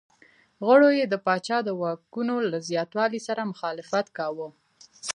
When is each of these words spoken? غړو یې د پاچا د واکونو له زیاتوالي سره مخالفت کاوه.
غړو 0.67 0.89
یې 0.99 1.05
د 1.09 1.15
پاچا 1.25 1.57
د 1.63 1.69
واکونو 1.81 2.35
له 2.51 2.57
زیاتوالي 2.69 3.19
سره 3.27 3.49
مخالفت 3.51 4.07
کاوه. 4.17 4.47